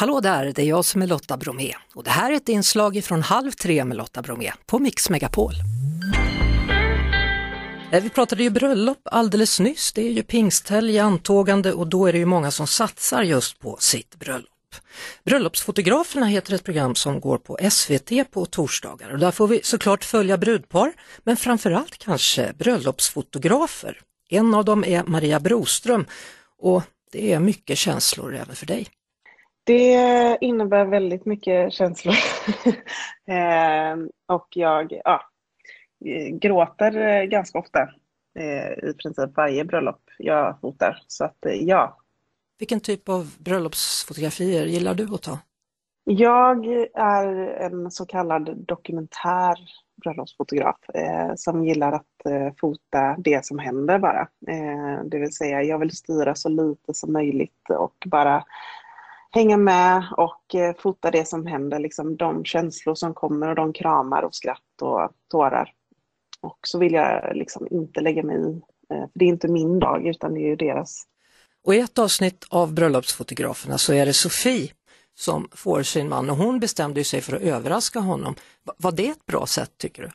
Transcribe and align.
Hallå 0.00 0.20
där, 0.20 0.52
det 0.54 0.62
är 0.62 0.66
jag 0.66 0.84
som 0.84 1.02
är 1.02 1.06
Lotta 1.06 1.36
Bromé 1.36 1.74
och 1.94 2.04
det 2.04 2.10
här 2.10 2.32
är 2.32 2.36
ett 2.36 2.48
inslag 2.48 3.04
från 3.04 3.22
Halv 3.22 3.50
tre 3.50 3.84
med 3.84 3.96
Lotta 3.96 4.22
Bromé 4.22 4.52
på 4.66 4.78
Mix 4.78 5.10
Megapol. 5.10 5.52
Eh, 7.92 8.02
vi 8.02 8.10
pratade 8.10 8.42
ju 8.42 8.50
bröllop 8.50 8.98
alldeles 9.04 9.60
nyss, 9.60 9.92
det 9.92 10.02
är 10.02 10.12
ju 10.12 10.22
pingsthelg, 10.22 10.98
antågande 10.98 11.72
och 11.72 11.86
då 11.86 12.06
är 12.06 12.12
det 12.12 12.18
ju 12.18 12.24
många 12.24 12.50
som 12.50 12.66
satsar 12.66 13.22
just 13.22 13.58
på 13.58 13.76
sitt 13.80 14.16
bröllop. 14.16 14.74
Bröllopsfotograferna 15.24 16.26
heter 16.26 16.54
ett 16.54 16.64
program 16.64 16.94
som 16.94 17.20
går 17.20 17.38
på 17.38 17.58
SVT 17.70 18.30
på 18.30 18.46
torsdagar 18.46 19.10
och 19.10 19.18
där 19.18 19.30
får 19.30 19.48
vi 19.48 19.60
såklart 19.62 20.04
följa 20.04 20.38
brudpar 20.38 20.92
men 21.24 21.36
framförallt 21.36 21.98
kanske 21.98 22.52
bröllopsfotografer. 22.58 24.00
En 24.28 24.54
av 24.54 24.64
dem 24.64 24.84
är 24.84 25.04
Maria 25.04 25.40
Broström 25.40 26.06
och 26.58 26.82
det 27.12 27.32
är 27.32 27.40
mycket 27.40 27.78
känslor 27.78 28.36
även 28.36 28.56
för 28.56 28.66
dig. 28.66 28.88
Det 29.70 30.38
innebär 30.40 30.84
väldigt 30.84 31.26
mycket 31.26 31.72
känslor. 31.72 32.14
eh, 33.26 33.96
och 34.26 34.48
jag 34.50 35.00
ja, 35.04 35.22
gråter 36.32 37.24
ganska 37.24 37.58
ofta 37.58 37.80
eh, 38.38 38.88
i 38.90 38.94
princip 39.02 39.36
varje 39.36 39.64
bröllop 39.64 40.00
jag 40.18 40.60
fotar. 40.60 41.02
Så 41.06 41.24
att 41.24 41.46
eh, 41.46 41.52
ja. 41.52 41.98
Vilken 42.58 42.80
typ 42.80 43.08
av 43.08 43.34
bröllopsfotografier 43.38 44.66
gillar 44.66 44.94
du 44.94 45.14
att 45.14 45.22
ta? 45.22 45.38
Jag 46.04 46.66
är 46.94 47.26
en 47.60 47.90
så 47.90 48.06
kallad 48.06 48.64
dokumentär 48.66 49.58
bröllopsfotograf 50.02 50.76
eh, 50.94 51.32
som 51.36 51.64
gillar 51.64 51.92
att 51.92 52.26
eh, 52.26 52.52
fota 52.60 53.16
det 53.18 53.44
som 53.44 53.58
händer 53.58 53.98
bara. 53.98 54.20
Eh, 54.48 55.04
det 55.04 55.18
vill 55.18 55.32
säga 55.32 55.62
jag 55.62 55.78
vill 55.78 55.96
styra 55.96 56.34
så 56.34 56.48
lite 56.48 56.94
som 56.94 57.12
möjligt 57.12 57.70
och 57.78 58.06
bara 58.06 58.44
hänga 59.30 59.56
med 59.56 60.04
och 60.16 60.54
eh, 60.54 60.76
fota 60.78 61.10
det 61.10 61.28
som 61.28 61.46
händer, 61.46 61.78
liksom 61.78 62.16
de 62.16 62.44
känslor 62.44 62.94
som 62.94 63.14
kommer 63.14 63.48
och 63.48 63.54
de 63.54 63.72
kramar 63.72 64.22
och 64.22 64.34
skratt 64.34 64.82
och 64.82 65.10
tårar. 65.30 65.72
Och 66.40 66.58
så 66.62 66.78
vill 66.78 66.92
jag 66.92 67.36
liksom 67.36 67.68
inte 67.70 68.00
lägga 68.00 68.22
mig 68.22 68.36
i, 68.36 68.62
eh, 68.94 69.00
för 69.00 69.10
det 69.14 69.24
är 69.24 69.28
inte 69.28 69.48
min 69.48 69.78
dag 69.78 70.06
utan 70.06 70.34
det 70.34 70.40
är 70.40 70.48
ju 70.48 70.56
deras. 70.56 71.06
Och 71.64 71.74
i 71.74 71.78
ett 71.78 71.98
avsnitt 71.98 72.46
av 72.50 72.74
Bröllopsfotograferna 72.74 73.78
så 73.78 73.92
är 73.92 74.06
det 74.06 74.12
Sofie 74.12 74.72
som 75.14 75.48
får 75.52 75.82
sin 75.82 76.08
man 76.08 76.30
och 76.30 76.36
hon 76.36 76.60
bestämde 76.60 77.04
sig 77.04 77.20
för 77.20 77.36
att 77.36 77.42
överraska 77.42 78.00
honom. 78.00 78.34
Var 78.76 78.92
det 78.92 79.08
ett 79.08 79.26
bra 79.26 79.46
sätt 79.46 79.70
tycker 79.78 80.02
du? 80.02 80.10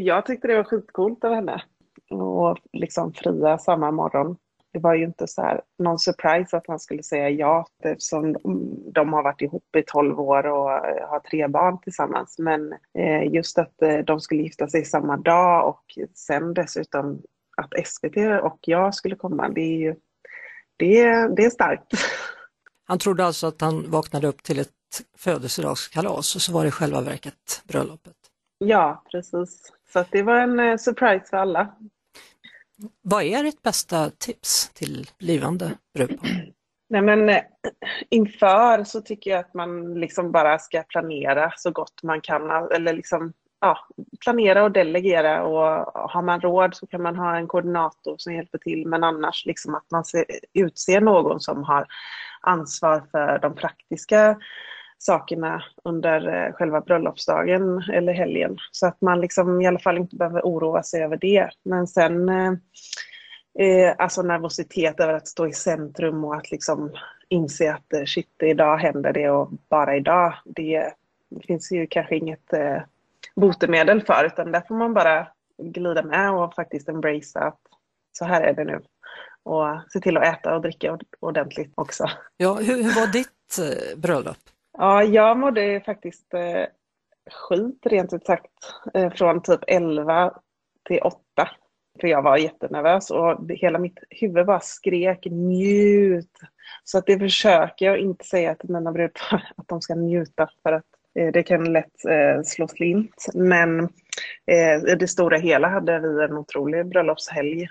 Jag 0.00 0.26
tyckte 0.26 0.48
det 0.48 0.56
var 0.56 0.64
skitcoolt 0.64 1.24
av 1.24 1.34
henne. 1.34 1.62
Och 2.10 2.58
liksom 2.72 3.12
fria 3.12 3.58
samma 3.58 3.90
morgon 3.90 4.36
det 4.72 4.78
var 4.78 4.94
ju 4.94 5.04
inte 5.04 5.26
så 5.26 5.42
här, 5.42 5.60
någon 5.78 5.98
surprise 5.98 6.56
att 6.56 6.66
han 6.68 6.78
skulle 6.78 7.02
säga 7.02 7.30
ja 7.30 7.66
eftersom 7.84 8.36
de 8.94 9.12
har 9.12 9.22
varit 9.22 9.42
ihop 9.42 9.76
i 9.76 9.82
12 9.86 10.20
år 10.20 10.46
och 10.46 10.70
har 11.08 11.20
tre 11.30 11.48
barn 11.48 11.80
tillsammans. 11.80 12.38
Men 12.38 12.72
eh, 12.98 13.32
just 13.32 13.58
att 13.58 13.82
eh, 13.82 13.98
de 13.98 14.20
skulle 14.20 14.42
gifta 14.42 14.68
sig 14.68 14.84
samma 14.84 15.16
dag 15.16 15.68
och 15.68 15.84
sen 16.14 16.54
dessutom 16.54 17.22
att 17.56 17.86
SVT 17.86 18.16
och 18.42 18.58
jag 18.60 18.94
skulle 18.94 19.16
komma, 19.16 19.48
det 19.48 19.60
är 19.60 19.78
ju 19.78 19.94
det, 20.76 21.28
det 21.36 21.44
är 21.44 21.50
starkt. 21.50 21.92
Han 22.86 22.98
trodde 22.98 23.24
alltså 23.24 23.46
att 23.46 23.60
han 23.60 23.90
vaknade 23.90 24.26
upp 24.26 24.42
till 24.42 24.58
ett 24.58 24.68
födelsedagskalas 25.18 26.34
och 26.34 26.42
så 26.42 26.52
var 26.52 26.64
det 26.64 26.70
själva 26.70 27.00
verket 27.00 27.62
bröllopet. 27.64 28.16
Ja, 28.58 29.02
precis. 29.10 29.72
Så 29.92 30.04
det 30.10 30.22
var 30.22 30.36
en 30.36 30.60
eh, 30.60 30.76
surprise 30.76 31.26
för 31.30 31.36
alla. 31.36 31.74
Vad 33.02 33.22
är 33.22 33.42
ditt 33.42 33.62
bästa 33.62 34.10
tips 34.10 34.70
till 34.74 35.06
blivande 35.18 35.70
brudpar? 35.94 36.28
Nej 36.90 37.02
men 37.02 37.28
eh, 37.28 37.42
inför 38.10 38.84
så 38.84 39.00
tycker 39.00 39.30
jag 39.30 39.40
att 39.40 39.54
man 39.54 39.94
liksom 39.94 40.32
bara 40.32 40.58
ska 40.58 40.82
planera 40.82 41.52
så 41.56 41.70
gott 41.70 42.02
man 42.02 42.20
kan. 42.20 42.50
Eller 42.72 42.92
liksom, 42.92 43.32
ja, 43.60 43.78
planera 44.24 44.64
och 44.64 44.72
delegera 44.72 45.42
och 45.42 45.92
har 46.10 46.22
man 46.22 46.40
råd 46.40 46.74
så 46.74 46.86
kan 46.86 47.02
man 47.02 47.16
ha 47.16 47.36
en 47.36 47.48
koordinator 47.48 48.14
som 48.18 48.34
hjälper 48.34 48.58
till. 48.58 48.86
Men 48.86 49.04
annars 49.04 49.46
liksom 49.46 49.74
att 49.74 49.90
man 49.90 50.04
utser 50.54 51.00
någon 51.00 51.40
som 51.40 51.64
har 51.64 51.86
ansvar 52.40 53.02
för 53.12 53.38
de 53.38 53.54
praktiska 53.54 54.36
sakerna 55.02 55.64
under 55.84 56.28
eh, 56.28 56.52
själva 56.52 56.80
bröllopsdagen 56.80 57.82
eller 57.92 58.12
helgen. 58.12 58.56
Så 58.70 58.86
att 58.86 59.00
man 59.00 59.20
liksom 59.20 59.60
i 59.60 59.66
alla 59.66 59.78
fall 59.78 59.98
inte 59.98 60.16
behöver 60.16 60.40
oroa 60.40 60.82
sig 60.82 61.02
över 61.02 61.16
det. 61.16 61.50
Men 61.62 61.86
sen 61.86 62.28
eh, 62.28 62.52
eh 63.58 63.94
alltså 63.98 64.22
nervositet 64.22 65.00
över 65.00 65.14
att 65.14 65.28
stå 65.28 65.46
i 65.46 65.52
centrum 65.52 66.24
och 66.24 66.36
att 66.36 66.50
liksom 66.50 66.90
inse 67.28 67.74
att 67.74 67.92
eh, 67.92 68.04
shit, 68.04 68.42
idag 68.42 68.78
händer 68.78 69.12
det 69.12 69.30
och 69.30 69.50
bara 69.68 69.96
idag. 69.96 70.34
Det, 70.44 70.92
det 71.30 71.46
finns 71.46 71.72
ju 71.72 71.86
kanske 71.86 72.16
inget 72.16 72.52
eh, 72.52 72.82
botemedel 73.36 74.02
för 74.02 74.24
utan 74.24 74.52
där 74.52 74.62
får 74.68 74.74
man 74.74 74.94
bara 74.94 75.28
glida 75.62 76.02
med 76.02 76.32
och 76.32 76.54
faktiskt 76.54 76.88
embracea 76.88 77.42
att 77.42 77.60
så 78.12 78.24
här 78.24 78.42
är 78.42 78.54
det 78.54 78.64
nu. 78.64 78.80
Och 79.42 79.66
se 79.92 80.00
till 80.00 80.16
att 80.16 80.24
äta 80.24 80.54
och 80.54 80.62
dricka 80.62 80.98
ordentligt 81.20 81.72
också. 81.74 82.10
Ja, 82.36 82.54
hur, 82.54 82.82
hur 82.82 83.00
var 83.00 83.12
ditt 83.12 83.58
bröllop? 83.96 84.36
Ja, 84.78 85.02
jag 85.02 85.38
mådde 85.38 85.82
faktiskt 85.86 86.34
eh, 86.34 86.64
skit 87.30 87.86
rent 87.86 88.12
ut 88.12 88.26
sagt. 88.26 88.52
Eh, 88.94 89.12
från 89.12 89.42
typ 89.42 89.60
11 89.66 90.32
till 90.88 91.00
8. 91.02 91.18
För 92.00 92.08
jag 92.08 92.22
var 92.22 92.36
jättenervös 92.36 93.10
och 93.10 93.50
hela 93.50 93.78
mitt 93.78 93.98
huvud 94.10 94.46
bara 94.46 94.60
skrek 94.60 95.26
njut. 95.30 96.38
Så 96.84 96.98
att 96.98 97.06
det 97.06 97.18
försöker 97.18 97.86
jag 97.86 97.98
inte 97.98 98.24
säga 98.24 98.54
till 98.54 98.70
mina 98.70 98.92
brudpar 98.92 99.52
att 99.56 99.68
de 99.68 99.80
ska 99.80 99.94
njuta 99.94 100.48
för 100.62 100.72
att 100.72 100.84
eh, 101.18 101.32
det 101.32 101.42
kan 101.42 101.72
lätt 101.72 102.04
eh, 102.04 102.42
slå 102.44 102.68
slint. 102.68 103.26
Men 103.34 103.80
eh, 104.46 104.92
i 104.92 104.96
det 104.98 105.08
stora 105.08 105.38
hela 105.38 105.68
hade 105.68 105.98
vi 105.98 106.24
en 106.24 106.38
otrolig 106.38 106.86
bröllopshelg. 106.86 107.68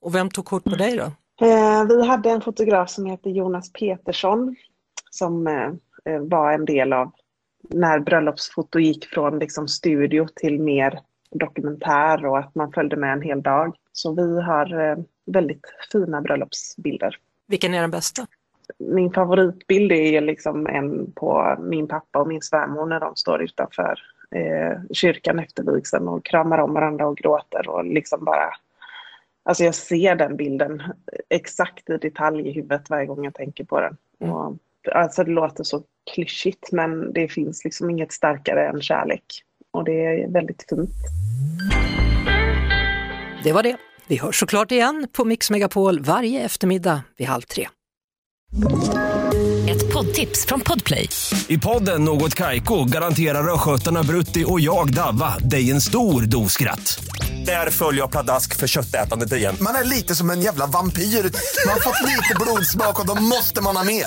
Och 0.00 0.14
vem 0.14 0.30
tog 0.30 0.44
kort 0.44 0.64
på 0.64 0.76
dig 0.76 0.96
då? 0.96 1.04
Eh, 1.46 1.84
vi 1.88 2.06
hade 2.06 2.30
en 2.30 2.40
fotograf 2.40 2.90
som 2.90 3.06
heter 3.06 3.30
Jonas 3.30 3.72
Petersson 3.72 4.56
som 5.10 5.46
Eh, 5.46 5.72
var 6.20 6.52
en 6.52 6.64
del 6.64 6.92
av 6.92 7.12
när 7.70 7.98
bröllopsfoto 7.98 8.78
gick 8.78 9.06
från 9.06 9.38
liksom 9.38 9.68
studio 9.68 10.26
till 10.34 10.60
mer 10.60 11.00
dokumentär 11.30 12.26
och 12.26 12.38
att 12.38 12.54
man 12.54 12.72
följde 12.72 12.96
med 12.96 13.12
en 13.12 13.22
hel 13.22 13.42
dag. 13.42 13.76
Så 13.92 14.14
vi 14.14 14.42
har 14.42 14.90
eh, 14.90 14.96
väldigt 15.26 15.66
fina 15.92 16.20
bröllopsbilder. 16.20 17.18
Vilken 17.46 17.74
är 17.74 17.80
den 17.80 17.90
bästa? 17.90 18.26
Min 18.78 19.12
favoritbild 19.12 19.92
är 19.92 20.20
liksom 20.20 20.66
en 20.66 21.12
på 21.12 21.56
min 21.60 21.88
pappa 21.88 22.18
och 22.18 22.28
min 22.28 22.42
svärmor 22.42 22.86
när 22.86 23.00
de 23.00 23.16
står 23.16 23.42
utanför 23.42 23.98
eh, 24.30 24.78
kyrkan 24.92 25.38
efter 25.38 25.72
vigseln 25.72 26.08
och 26.08 26.24
kramar 26.24 26.58
om 26.58 26.74
varandra 26.74 27.06
och 27.06 27.16
gråter 27.16 27.68
och 27.68 27.84
liksom 27.84 28.24
bara 28.24 28.54
Alltså 29.46 29.64
jag 29.64 29.74
ser 29.74 30.14
den 30.14 30.36
bilden 30.36 30.82
exakt 31.28 31.90
i 31.90 31.96
detalj 31.96 32.48
i 32.48 32.52
huvudet 32.52 32.90
varje 32.90 33.06
gång 33.06 33.24
jag 33.24 33.34
tänker 33.34 33.64
på 33.64 33.80
den. 33.80 33.96
Mm. 34.20 34.34
Och, 34.34 34.56
alltså 34.92 35.24
det 35.24 35.30
låter 35.30 35.64
så 35.64 35.82
klyschigt 36.14 36.72
men 36.72 37.12
det 37.12 37.28
finns 37.28 37.64
liksom 37.64 37.90
inget 37.90 38.12
starkare 38.12 38.68
än 38.68 38.82
kärlek. 38.82 39.24
Och 39.72 39.84
det 39.84 40.04
är 40.04 40.32
väldigt 40.32 40.64
fint. 40.68 40.90
Det 43.44 43.52
var 43.52 43.62
det. 43.62 43.76
Vi 44.06 44.16
hörs 44.16 44.40
såklart 44.40 44.72
igen 44.72 45.08
på 45.12 45.24
Mix 45.24 45.50
Megapol 45.50 46.00
varje 46.00 46.44
eftermiddag 46.44 47.02
vid 47.16 47.26
halv 47.26 47.42
tre. 47.42 47.68
Ett 49.68 49.92
poddtips 49.92 50.46
från 50.46 50.60
Podplay. 50.60 51.08
I 51.48 51.58
podden 51.58 52.04
Något 52.04 52.34
Kaiko 52.34 52.84
garanterar 52.84 53.54
östgötarna 53.54 54.02
Brutti 54.02 54.44
och 54.46 54.60
jag, 54.60 54.94
Davva, 54.94 55.38
dig 55.38 55.70
en 55.70 55.80
stor 55.80 56.22
dos 56.22 56.52
skratt. 56.52 57.04
Där 57.46 57.70
följer 57.70 58.00
jag 58.00 58.10
pladask 58.10 58.56
för 58.56 58.66
köttätandet 58.66 59.32
igen. 59.32 59.56
Man 59.60 59.74
är 59.74 59.84
lite 59.84 60.14
som 60.14 60.30
en 60.30 60.40
jävla 60.40 60.66
vampyr. 60.66 61.02
Man 61.02 61.72
har 61.72 61.80
fått 61.80 62.02
lite 62.02 62.34
blodsmak 62.40 63.00
och 63.00 63.06
då 63.06 63.22
måste 63.22 63.62
man 63.62 63.76
ha 63.76 63.84
mer. 63.84 64.06